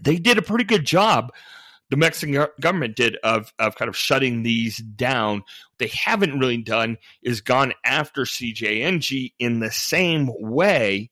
[0.00, 1.32] They did a pretty good job.
[1.90, 5.38] The Mexican government did of of kind of shutting these down.
[5.38, 11.10] What they haven't really done is gone after CJNG in the same way,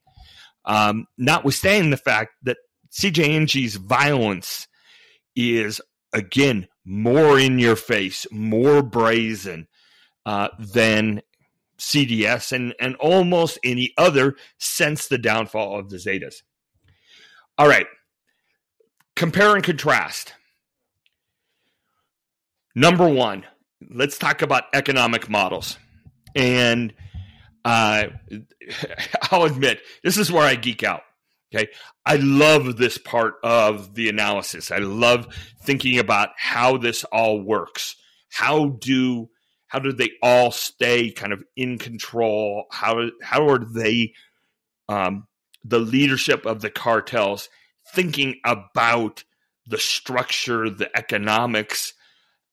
[0.65, 2.59] um, notwithstanding the fact that
[2.93, 4.69] CJNG's violence
[5.35, 5.81] is
[6.12, 9.69] again more in your face, more brazen
[10.25, 11.23] uh, than
[11.79, 16.43] CDS and, and almost any other since the downfall of the Zetas.
[17.59, 17.87] All right.
[19.15, 20.35] Compare and contrast.
[22.77, 23.47] Number one,
[23.91, 25.79] let's talk about economic models.
[26.35, 26.93] And
[27.65, 28.09] uh,
[29.33, 31.01] I'll admit, this is where I geek out.
[31.55, 31.69] Okay.
[32.05, 34.71] I love this part of the analysis.
[34.71, 35.27] I love
[35.62, 37.97] thinking about how this all works.
[38.31, 39.31] How do
[39.69, 42.67] how do they all stay kind of in control?
[42.71, 44.12] How how are they
[44.89, 45.27] um,
[45.65, 47.49] the leadership of the cartels
[47.95, 49.25] thinking about
[49.67, 51.95] the structure, the economics,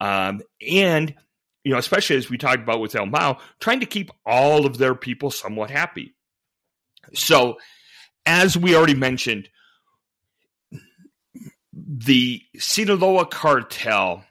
[0.03, 1.15] um, and
[1.63, 4.77] you know, especially as we talked about with El Mayo, trying to keep all of
[4.77, 6.13] their people somewhat happy.
[7.13, 7.57] So,
[8.25, 9.47] as we already mentioned,
[11.71, 14.25] the Sinaloa cartel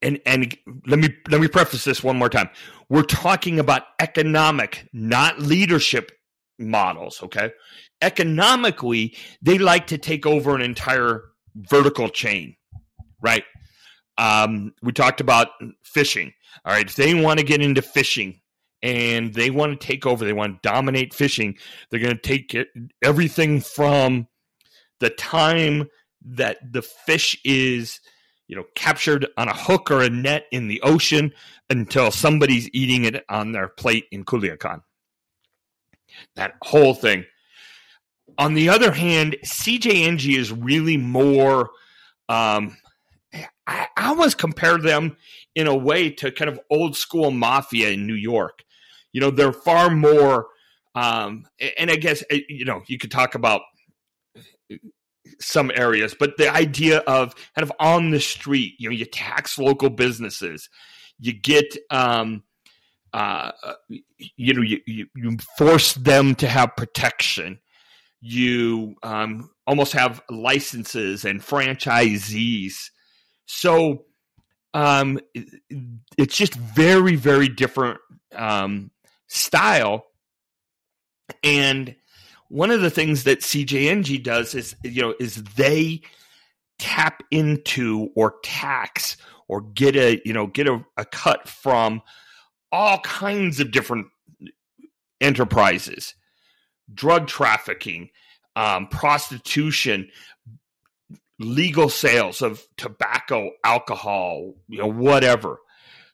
[0.00, 0.56] and and
[0.86, 2.48] let me let me preface this one more time.
[2.88, 6.10] We're talking about economic, not leadership
[6.58, 7.50] models, okay?
[8.00, 12.56] Economically, they like to take over an entire vertical chain,
[13.20, 13.44] right?
[14.18, 15.48] Um, we talked about
[15.82, 16.32] fishing.
[16.64, 18.40] All right, if they want to get into fishing
[18.82, 21.56] and they want to take over, they want to dominate fishing,
[21.90, 22.68] they're going to take it,
[23.02, 24.28] everything from
[25.00, 25.88] the time
[26.22, 28.00] that the fish is
[28.48, 31.32] you know, captured on a hook or a net in the ocean
[31.70, 34.80] until somebody's eating it on their plate in Culiacan.
[36.34, 37.26] That whole thing.
[38.38, 41.70] On the other hand, CJNG is really more.
[42.28, 42.76] Um,
[43.68, 45.16] I, I almost compare them
[45.54, 48.64] in a way to kind of old school mafia in New York.
[49.12, 50.48] You know, they're far more.
[50.94, 51.46] Um,
[51.78, 53.60] and I guess you know you could talk about
[55.40, 59.58] some areas, but the idea of kind of on the street, you know, you tax
[59.58, 60.68] local businesses,
[61.18, 62.42] you get, um,
[63.12, 63.52] uh,
[63.88, 67.58] you know, you, you, you force them to have protection.
[68.20, 72.90] You um, almost have licenses and franchisees.
[73.48, 74.04] So
[74.74, 75.18] um,
[76.18, 77.98] it's just very, very different
[78.36, 78.90] um,
[79.26, 80.04] style.
[81.42, 81.96] And
[82.48, 86.02] one of the things that CJNG does is you know is they
[86.78, 89.16] tap into or tax
[89.48, 92.02] or get a you know get a, a cut from
[92.70, 94.06] all kinds of different
[95.20, 96.14] enterprises
[96.94, 98.08] drug trafficking
[98.56, 100.08] um, prostitution
[101.38, 105.58] legal sales of tobacco alcohol you know whatever.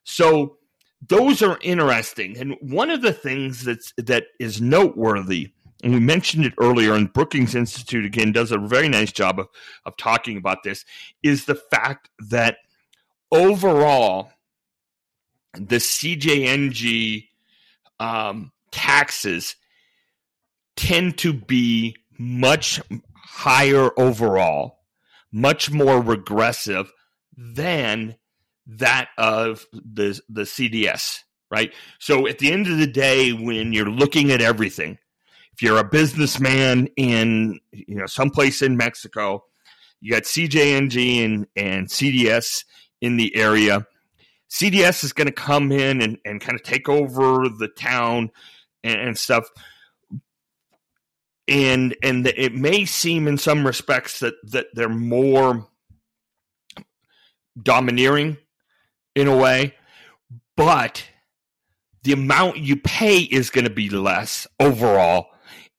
[0.04, 0.58] So
[1.06, 2.38] those are interesting.
[2.38, 5.52] And one of the things that's that is noteworthy
[5.84, 9.48] and we mentioned it earlier, and Brookings Institute again does a very nice job of,
[9.84, 10.86] of talking about this,
[11.22, 12.56] is the fact that
[13.30, 14.30] overall,
[15.52, 17.28] the CJNG
[18.00, 19.56] um, taxes
[20.74, 22.80] tend to be much
[23.14, 24.78] higher overall,
[25.34, 26.92] much more regressive
[27.36, 28.14] than
[28.66, 31.18] that of the the CDS,
[31.50, 31.74] right?
[31.98, 34.96] So at the end of the day, when you're looking at everything,
[35.52, 39.44] if you're a businessman in you know someplace in Mexico,
[40.00, 42.64] you got CJNG and, and CDS
[43.00, 43.86] in the area.
[44.48, 48.30] CDS is going to come in and, and kind of take over the town
[48.84, 49.48] and, and stuff.
[51.46, 55.68] And and it may seem in some respects that, that they're more
[57.60, 58.38] domineering
[59.14, 59.74] in a way,
[60.56, 61.04] but
[62.02, 65.28] the amount you pay is going to be less overall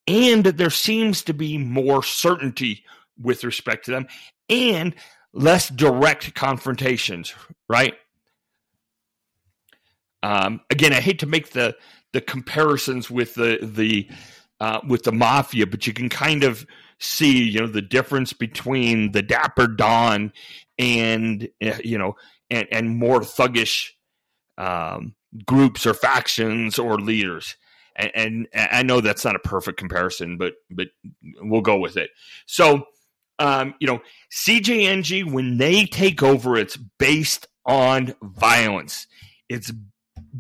[0.08, 2.84] and there seems to be more certainty
[3.20, 4.08] with respect to them
[4.50, 4.94] and
[5.34, 7.34] less direct confrontations,
[7.68, 7.96] right?
[10.22, 11.76] Um, again, I hate to make the
[12.14, 14.08] the comparisons with the the
[14.60, 16.66] uh, with the mafia, but you can kind of
[17.00, 20.32] see, you know, the difference between the Dapper Don
[20.78, 22.16] and uh, you know,
[22.50, 23.92] and and more thuggish
[24.58, 27.56] um, groups or factions or leaders.
[27.98, 30.88] And, and, I know that's not a perfect comparison, but but
[31.42, 32.10] we'll go with it.
[32.46, 32.88] So,
[33.40, 34.02] um, you know,
[34.32, 39.08] CJNG when they take over, it's based on violence.
[39.48, 39.72] It's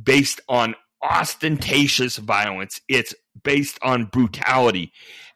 [0.03, 0.75] based on
[1.05, 2.81] ostentatious violence.
[2.89, 4.91] It's based on brutality.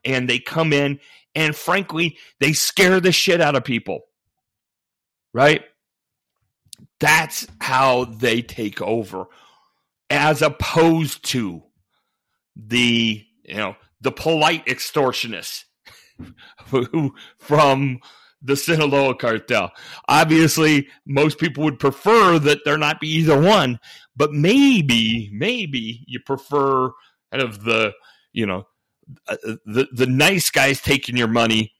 [0.05, 0.99] And they come in
[1.35, 4.01] and frankly, they scare the shit out of people.
[5.33, 5.63] Right?
[6.99, 9.25] That's how they take over
[10.09, 11.63] as opposed to
[12.55, 15.65] the, you know, the polite extortionists
[16.67, 17.99] who from
[18.41, 19.71] the Sinaloa cartel.
[20.07, 23.79] Obviously, most people would prefer that there not be either one,
[24.15, 26.91] but maybe, maybe you prefer
[27.31, 27.93] kind of the,
[28.33, 28.65] you know,
[29.27, 31.73] uh, the the nice guys taking your money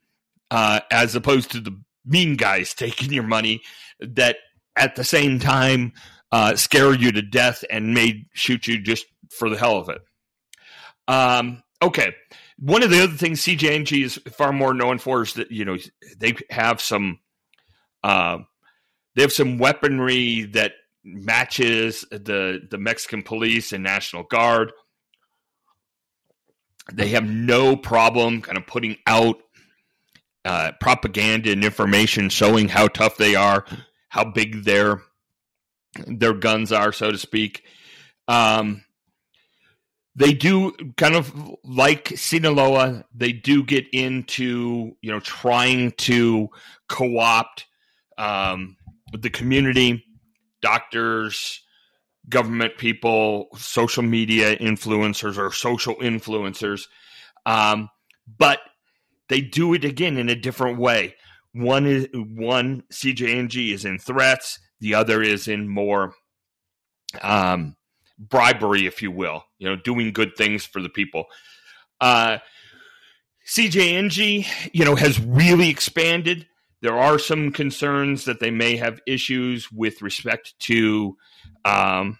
[0.51, 3.61] uh, as opposed to the mean guys taking your money
[3.99, 4.37] that
[4.75, 5.93] at the same time
[6.31, 10.01] uh, scare you to death and may shoot you just for the hell of it.
[11.07, 12.13] Um, okay.
[12.61, 15.77] One of the other things CJNG is far more known for is that you know
[16.17, 17.19] they have some
[18.03, 18.39] uh,
[19.15, 24.73] they have some weaponry that matches the the Mexican police and National Guard.
[26.91, 29.37] They have no problem kind of putting out
[30.45, 33.65] uh, propaganda and information showing how tough they are,
[34.09, 35.01] how big their
[36.07, 37.63] their guns are, so to speak.
[38.27, 38.83] Um,
[40.15, 41.33] they do kind of
[41.63, 43.05] like Sinaloa.
[43.13, 46.49] They do get into you know trying to
[46.87, 47.65] co-opt
[48.17, 48.75] um,
[49.13, 50.03] the community,
[50.61, 51.61] doctors,
[52.27, 56.87] government people, social media influencers or social influencers,
[57.45, 57.89] um,
[58.37, 58.59] but
[59.29, 61.15] they do it again in a different way.
[61.53, 64.59] One is one CJNG is in threats.
[64.79, 66.13] The other is in more
[67.21, 67.75] um,
[68.19, 71.25] bribery, if you will, you know, doing good things for the people.
[72.01, 72.39] Uh,
[73.47, 76.47] CJNG, you know, has really expanded.
[76.81, 81.17] There are some concerns that they may have issues with respect to,
[81.65, 82.19] um,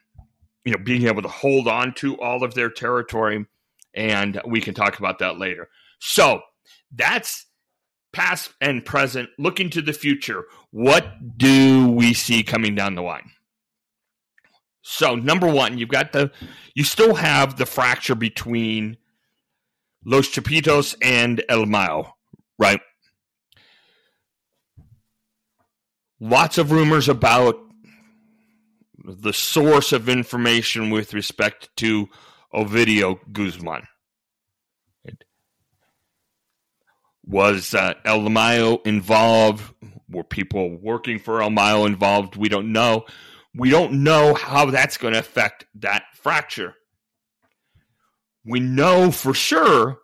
[0.66, 3.46] you know, being able to hold on to all of their territory,
[3.94, 5.70] and we can talk about that later.
[6.00, 6.42] So
[6.92, 7.46] that's
[8.12, 9.30] past and present.
[9.38, 13.32] Looking to the future, what do we see coming down the line?
[14.82, 16.32] So, number one, you've got the,
[16.74, 18.98] you still have the fracture between
[20.06, 22.16] Los Chapitos and El Mayo,
[22.58, 22.80] right?
[26.20, 27.56] Lots of rumors about
[29.04, 32.10] the source of information with respect to
[32.54, 33.88] Ovidio Guzman.
[37.26, 39.74] Was uh, El Mayo involved?
[40.10, 42.36] Were people working for El Mayo involved?
[42.36, 43.06] We don't know.
[43.56, 46.76] We don't know how that's going to affect that fracture.
[48.46, 50.00] We know for sure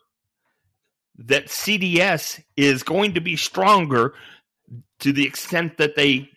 [1.18, 4.14] that CDS is going to be stronger
[5.00, 6.30] to the extent that they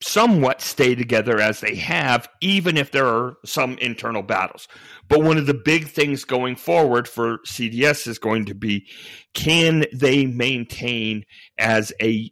[0.00, 4.68] somewhat stay together as they have, even if there are some internal battles.
[5.08, 8.86] But one of the big things going forward for CDS is going to be
[9.34, 11.24] can they maintain
[11.58, 12.30] as a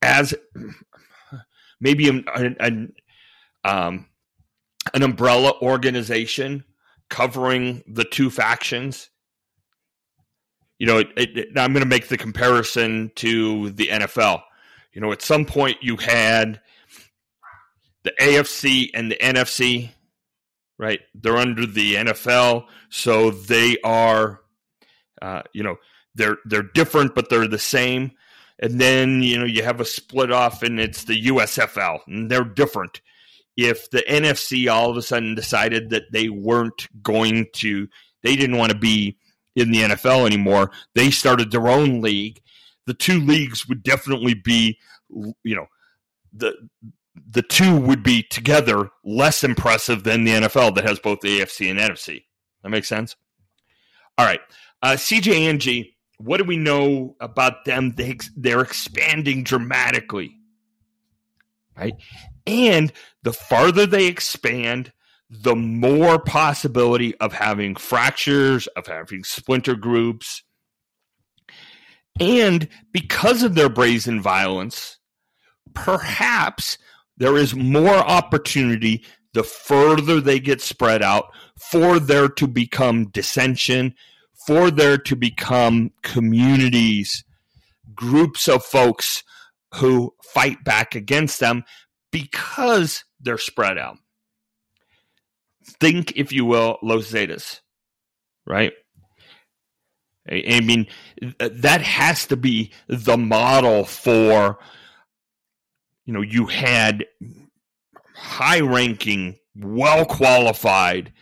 [0.00, 0.34] as
[1.80, 2.92] maybe an, an,
[3.64, 4.06] um,
[4.94, 6.64] an umbrella organization
[7.08, 9.10] covering the two factions.
[10.78, 14.42] You know, it, it, I'm going to make the comparison to the NFL
[14.98, 16.60] you know, at some point you had
[18.02, 19.90] the AFC and the NFC,
[20.76, 20.98] right?
[21.14, 24.40] They're under the NFL, so they are,
[25.22, 25.76] uh, you know,
[26.16, 28.10] they're they're different, but they're the same.
[28.60, 32.44] And then you know you have a split off, and it's the USFL, and they're
[32.44, 33.00] different.
[33.56, 37.88] If the NFC all of a sudden decided that they weren't going to,
[38.22, 39.16] they didn't want to be
[39.56, 42.40] in the NFL anymore, they started their own league
[42.88, 44.78] the two leagues would definitely be,
[45.10, 45.66] you know,
[46.32, 46.54] the
[47.30, 51.70] the two would be together less impressive than the NFL that has both the AFC
[51.70, 52.24] and NFC.
[52.62, 53.14] That makes sense.
[54.16, 54.40] All right,
[54.82, 55.92] uh, CJNG.
[56.18, 57.94] What do we know about them?
[57.96, 60.36] They, they're expanding dramatically,
[61.76, 61.94] right?
[62.46, 62.92] And
[63.22, 64.92] the farther they expand,
[65.30, 70.42] the more possibility of having fractures, of having splinter groups,
[72.20, 74.98] and because of their brazen violence,
[75.74, 76.78] perhaps
[77.16, 79.04] there is more opportunity
[79.34, 81.26] the further they get spread out
[81.70, 83.94] for there to become dissension,
[84.48, 87.22] for there to become communities,
[87.94, 89.22] groups of folks
[89.74, 91.64] who fight back against them
[92.10, 93.98] because they're spread out.
[95.80, 97.60] Think, if you will, Los Zetas,
[98.46, 98.72] right?
[100.26, 100.86] I mean,
[101.38, 104.58] that has to be the model for,
[106.06, 107.04] you know, you had
[108.14, 111.12] high ranking, well qualified,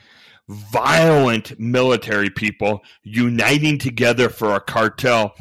[0.49, 5.35] violent military people uniting together for a cartel,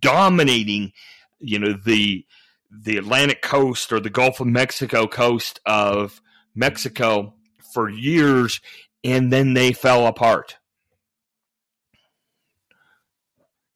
[0.00, 0.92] dominating,
[1.40, 2.24] you know, the
[2.70, 6.20] the Atlantic coast or the Gulf of Mexico coast of
[6.54, 7.34] Mexico
[7.72, 8.60] for years,
[9.04, 10.56] and then they fell apart.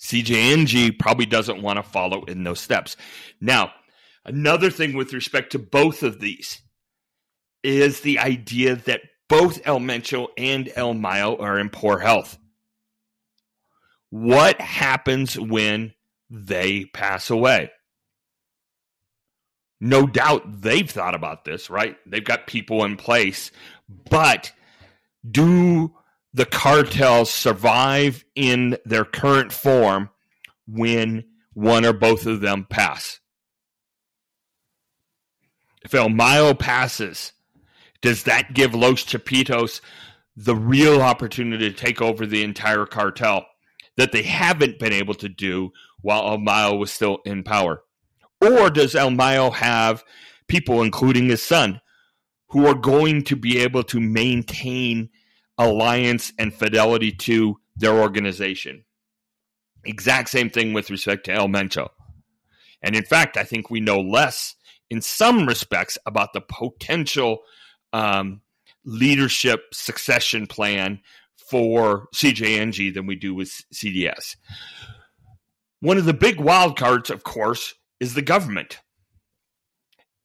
[0.00, 2.96] CJNG probably doesn't want to follow in those steps.
[3.40, 3.72] Now,
[4.24, 6.60] another thing with respect to both of these
[7.62, 12.38] is the idea that both El Mencho and El Mayo are in poor health.
[14.10, 15.94] What happens when
[16.30, 17.70] they pass away?
[19.80, 21.96] No doubt they've thought about this, right?
[22.06, 23.50] They've got people in place,
[23.88, 24.52] but
[25.28, 25.94] do
[26.32, 30.08] the cartels survive in their current form
[30.66, 33.20] when one or both of them pass?
[35.84, 37.32] If El Mayo passes,
[38.06, 39.80] does that give Los Chapitos
[40.36, 43.44] the real opportunity to take over the entire cartel
[43.96, 47.82] that they haven't been able to do while El Mayo was still in power?
[48.40, 50.04] Or does El Mayo have
[50.46, 51.80] people, including his son,
[52.50, 55.10] who are going to be able to maintain
[55.58, 58.84] alliance and fidelity to their organization?
[59.84, 61.88] Exact same thing with respect to El Mencho.
[62.80, 64.54] And in fact, I think we know less
[64.90, 67.40] in some respects about the potential
[67.92, 68.40] um,
[68.84, 71.00] leadership succession plan
[71.50, 74.36] for CJNG than we do with CDS.
[75.80, 78.80] One of the big wild cards, of course, is the government.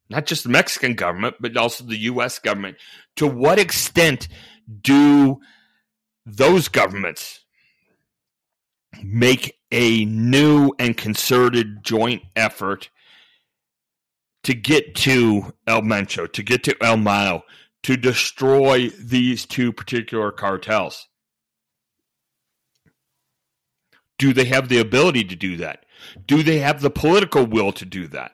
[0.10, 2.40] Not just the Mexican government, but also the U.S.
[2.40, 2.78] government.
[3.18, 4.28] To what extent
[4.82, 5.40] do
[6.26, 7.46] those governments
[9.04, 12.90] make a new and concerted joint effort
[14.44, 17.44] to get to El Mencho, to get to El Mayo,
[17.84, 21.08] to destroy these two particular cartels?
[24.18, 25.86] Do they have the ability to do that?
[26.28, 28.34] Do they have the political will to do that?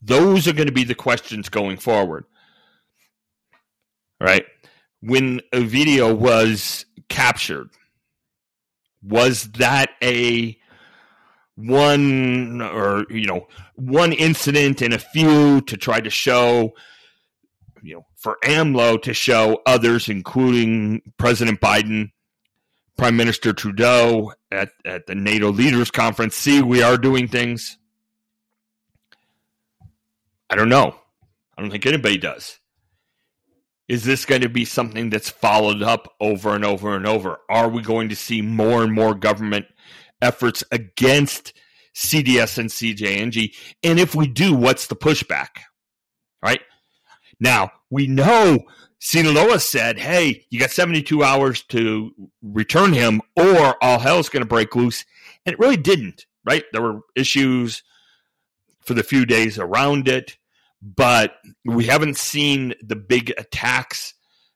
[0.00, 2.24] Those are going to be the questions going forward.
[4.20, 4.46] Right?
[5.00, 7.68] When Ovidio was captured,
[9.02, 10.58] was that a
[11.56, 16.74] one or you know one incident in a few to try to show
[17.82, 22.10] you know for AMLO to show others including President Biden
[22.98, 26.36] Prime Minister Trudeau at, at the NATO leaders conference.
[26.36, 27.78] See we are doing things.
[30.48, 30.94] I don't know.
[31.56, 32.58] I don't think anybody does.
[33.88, 37.38] Is this going to be something that's followed up over and over and over?
[37.48, 39.66] Are we going to see more and more government
[40.20, 41.52] efforts against
[41.94, 43.54] CDS and CJNG?
[43.82, 45.48] And if we do, what's the pushback?
[46.42, 46.60] Right
[47.40, 48.60] now, we know
[48.98, 52.12] Sinaloa said, hey, you got 72 hours to
[52.42, 55.04] return him, or all hell's going to break loose.
[55.44, 56.64] And it really didn't, right?
[56.72, 57.82] There were issues
[58.80, 60.38] for the few days around it,
[60.80, 64.14] but we haven't seen the big attacks,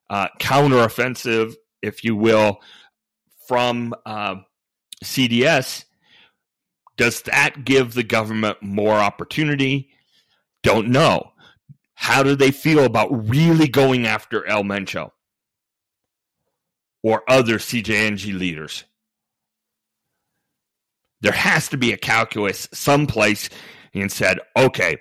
[0.09, 2.61] uh, counteroffensive, if you will,
[3.47, 4.37] from uh,
[5.05, 5.85] CDS,
[6.97, 9.91] does that give the government more opportunity?
[10.63, 11.33] Don't know.
[11.95, 15.11] How do they feel about really going after El Mencho
[17.03, 18.85] or other CJNG leaders?
[21.23, 23.51] There has to be a calculus someplace
[23.93, 24.97] and said, okay,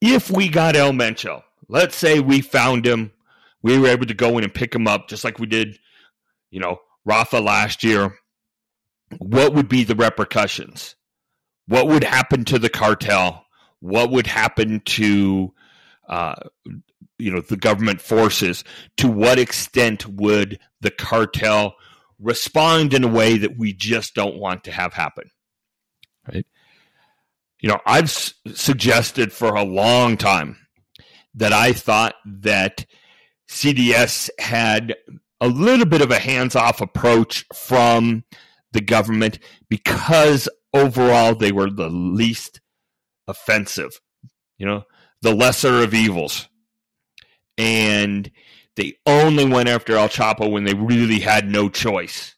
[0.00, 3.12] if we got El Mencho, let's say we found him,
[3.62, 5.78] we were able to go in and pick him up just like we did,
[6.50, 8.14] you know, Rafa last year
[9.18, 10.94] what would be the repercussions?
[11.66, 13.44] What would happen to the cartel?
[13.80, 15.52] What would happen to
[16.08, 16.34] uh,
[17.18, 18.64] you know the government forces?
[18.98, 21.74] To what extent would the cartel
[22.18, 25.30] respond in a way that we just don't want to have happen?
[26.28, 26.46] Right?
[27.60, 30.56] You know, I've s- suggested for a long time
[31.34, 32.86] that I thought that
[33.48, 34.94] CDS had
[35.40, 38.24] a little bit of a hands-off approach from
[38.72, 42.60] the government because overall they were the least
[43.26, 44.00] offensive.
[44.58, 44.82] You know,
[45.22, 46.48] the lesser of evils.
[47.56, 48.30] And
[48.76, 52.34] they only went after El Chapo when they really had no choice.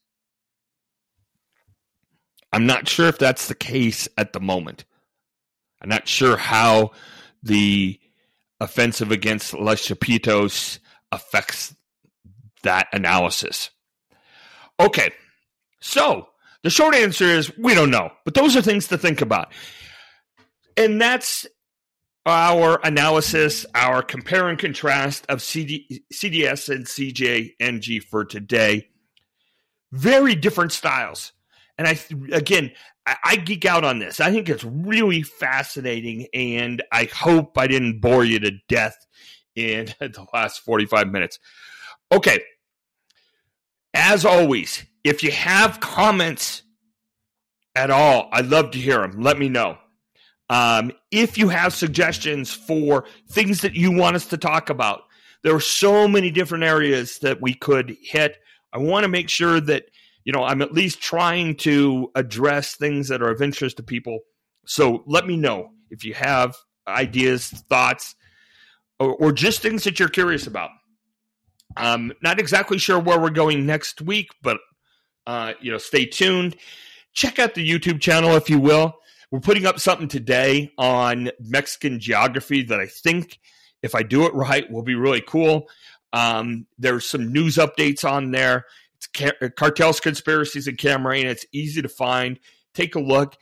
[2.53, 4.85] I'm not sure if that's the case at the moment.
[5.81, 6.93] I'm not sure how
[7.43, 7.99] the
[8.61, 10.79] offensive against Los Chapitos
[11.11, 11.75] affects
[12.63, 13.71] that analysis.
[14.79, 15.11] Okay,
[15.83, 16.29] so
[16.63, 19.53] the short answer is we don't know, but those are things to think about.
[20.77, 21.47] And that's
[22.25, 28.89] our analysis, our compare and contrast of CD, CDS and CJNG for today.
[29.91, 31.33] Very different styles.
[31.77, 31.99] And I,
[32.33, 32.71] again,
[33.07, 34.21] I, I geek out on this.
[34.21, 38.97] I think it's really fascinating, and I hope I didn't bore you to death
[39.57, 41.41] in the last 45 minutes.
[42.13, 42.41] Okay.
[43.95, 46.63] As always, if you have comments
[47.75, 49.21] at all, I'd love to hear them.
[49.21, 49.79] Let me know.
[50.49, 55.03] Um, if you have suggestions for things that you want us to talk about,
[55.43, 58.39] there are so many different areas that we could hit.
[58.73, 59.87] I want to make sure that
[60.25, 64.21] you know I'm at least trying to address things that are of interest to people.
[64.67, 68.15] So let me know if you have ideas, thoughts,
[68.99, 70.71] or, or just things that you're curious about.
[71.77, 74.59] I'm not exactly sure where we're going next week, but
[75.27, 76.57] uh, you know, stay tuned.
[77.13, 78.95] Check out the YouTube channel if you will.
[79.31, 83.39] We're putting up something today on Mexican geography that I think,
[83.83, 85.69] if I do it right, will be really cool.
[86.13, 88.67] Um, there's some news updates on there.
[88.97, 91.31] It's car- cartels, conspiracies, and Camarena.
[91.31, 92.39] It's easy to find.
[92.75, 93.37] Take a look.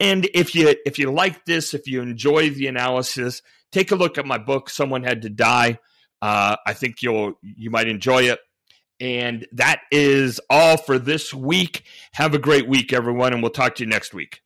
[0.00, 4.18] And if you if you like this, if you enjoy the analysis, take a look
[4.18, 4.70] at my book.
[4.70, 5.78] Someone had to die.
[6.24, 8.40] Uh, I think you'll you might enjoy it.
[8.98, 11.84] And that is all for this week.
[12.14, 14.40] Have a great week, everyone, and we'll talk to you next week.